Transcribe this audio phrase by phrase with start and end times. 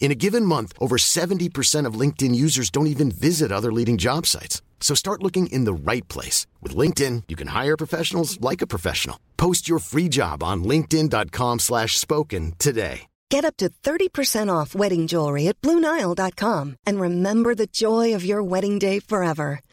[0.00, 4.26] In a given month, over 70% of LinkedIn users don't even visit other leading job
[4.26, 4.62] sites.
[4.80, 6.46] So start looking in the right place.
[6.60, 9.20] With LinkedIn, you can hire professionals like a professional.
[9.36, 13.06] Post your free job on linkedin.com slash spoken today.
[13.30, 18.42] Get up to 30% off wedding jewelry at BlueNile.com and remember the joy of your
[18.42, 19.60] wedding day forever.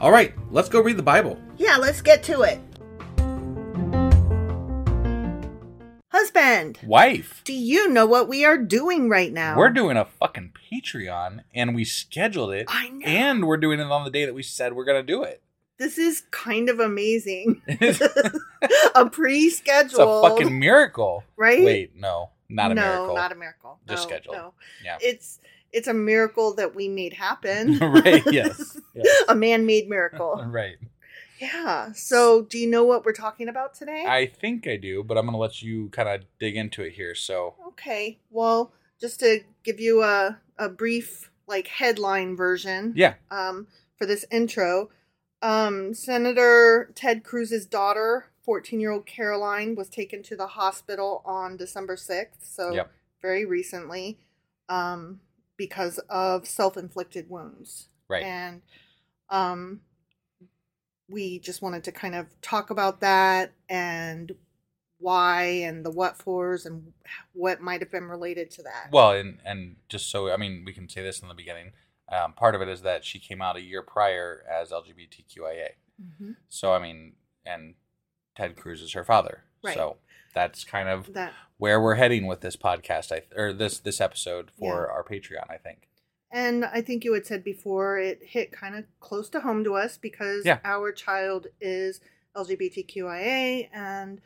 [0.00, 1.38] All right, let's go read the Bible.
[1.56, 2.60] Yeah, let's get to it.
[6.12, 9.56] Husband, Wife, do you know what we are doing right now?
[9.56, 12.66] we're doing a fucking Patreon and we scheduled it.
[12.68, 13.06] I know.
[13.06, 15.42] And we're doing it on the day that we said we're going to do it.
[15.78, 17.62] This is kind of amazing.
[18.94, 21.24] A pre-scheduled, a fucking miracle.
[21.36, 21.64] right?
[21.64, 23.14] Wait, no, not a no, miracle.
[23.16, 23.78] not a miracle.
[23.88, 24.36] Just No, scheduled.
[24.36, 24.98] No, Yeah.
[25.00, 25.40] it's
[25.74, 27.78] it's a miracle that we made happen.
[28.04, 28.80] right, yes.
[28.94, 29.24] yes.
[29.28, 30.42] a man-made miracle.
[30.48, 30.76] Right.
[31.40, 31.92] Yeah.
[31.92, 34.04] So, do you know what we're talking about today?
[34.06, 36.92] I think I do, but I'm going to let you kind of dig into it
[36.92, 37.14] here.
[37.14, 38.18] So, Okay.
[38.30, 42.92] Well, just to give you a a brief like headline version.
[42.96, 43.14] yeah.
[43.30, 43.66] um,
[43.98, 44.90] for this intro.
[45.42, 51.56] Um, Senator Ted Cruz's daughter, 14 year old Caroline, was taken to the hospital on
[51.56, 52.90] December 6th, so Yep.
[53.20, 54.18] very recently,
[54.68, 55.20] um,
[55.56, 57.88] because of self inflicted wounds.
[58.08, 58.24] Right.
[58.24, 58.62] And
[59.30, 59.80] um,
[61.08, 64.32] we just wanted to kind of talk about that and
[64.98, 66.92] why and the what fors and
[67.32, 68.88] what might have been related to that.
[68.92, 71.72] Well, and and just so I mean, we can say this in the beginning.
[72.10, 75.70] Um, part of it is that she came out a year prior as LGBTQIA.
[76.02, 76.36] Mhm.
[76.48, 77.14] So I mean,
[77.44, 77.74] and
[78.36, 79.44] Ted Cruz is her father.
[79.62, 79.74] Right.
[79.74, 79.96] So
[80.34, 84.50] that's kind of That where we're heading with this podcast, I or this this episode
[84.58, 85.48] for our Patreon.
[85.50, 85.88] I think.
[86.32, 89.74] And I think you had said before it hit kind of close to home to
[89.76, 90.58] us because Yeah.
[90.64, 92.00] our child is
[92.36, 94.20] LGBTQIA and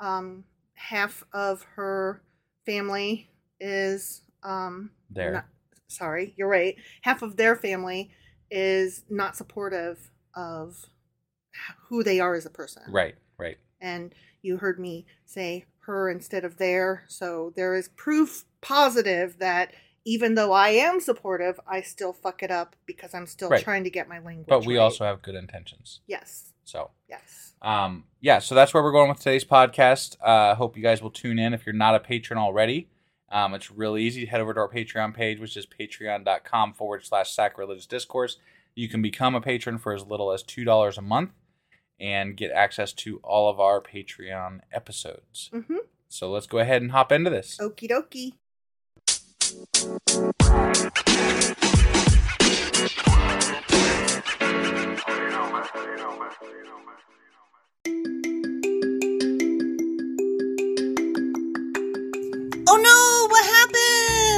[0.00, 0.44] um,
[0.74, 2.20] half of her
[2.66, 3.30] family
[3.60, 5.32] is um, There.
[5.32, 5.46] not-
[5.86, 6.74] sorry, you're right.
[7.02, 8.10] Half of their family
[8.50, 10.86] is not supportive of
[11.88, 12.82] who they are as a person.
[12.88, 13.14] Right.
[13.82, 17.04] And you heard me say her instead of there.
[17.08, 19.72] So there is proof positive that
[20.04, 23.62] even though I am supportive, I still fuck it up because I'm still Right.
[23.62, 24.46] trying to get my language.
[24.48, 24.82] But we right.
[24.84, 26.00] also have good intentions.
[26.06, 26.52] Yes.
[26.64, 27.54] So, Yes.
[27.62, 30.16] um, yeah, so that's where we're going with today's podcast.
[30.20, 32.88] Uh, hope you guys will tune in if you're not a patron already.
[33.30, 34.26] Um, it's really easy.
[34.26, 38.38] Head over to our Patreon page, which is patreon.com forward slash sacrilegious discourse.
[38.74, 41.30] You can become a patron for as little as $2 a month
[42.00, 45.50] and get access to all of our Patreon episodes.
[45.52, 45.76] Mm-hmm.
[46.08, 47.56] So let's go ahead and hop into this.
[47.60, 48.32] Okie dokie.
[62.68, 63.28] Oh no!
[63.28, 63.44] What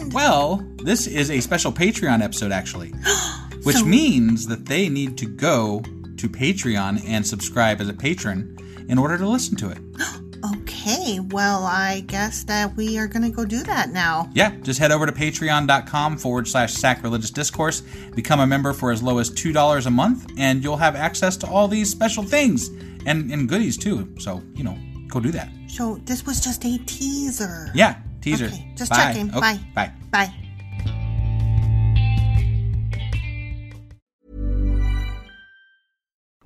[0.00, 0.12] happened?
[0.12, 2.90] Well, this is a special Patreon episode, actually,
[3.62, 5.82] which So- means that they need to go
[6.16, 8.56] to Patreon and subscribe as a patron
[8.88, 9.78] in order to listen to it.
[10.52, 14.30] Okay, well, I guess that we are gonna go do that now.
[14.34, 17.80] Yeah, just head over to patreon.com forward slash sacrilegious discourse,
[18.14, 21.48] become a member for as low as $2 a month, and you'll have access to
[21.48, 22.68] all these special things
[23.06, 24.14] and, and goodies too.
[24.18, 24.76] So, you know,
[25.08, 25.48] go do that.
[25.68, 27.70] So this was just a teaser.
[27.74, 28.46] Yeah, teaser.
[28.46, 28.96] Okay, just Bye.
[28.96, 29.30] checking.
[29.30, 29.60] Okay, Bye.
[29.74, 29.92] Bye.
[30.12, 30.45] Bye.